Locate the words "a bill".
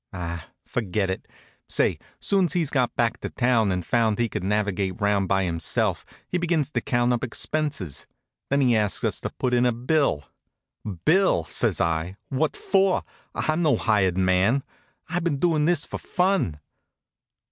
9.63-10.25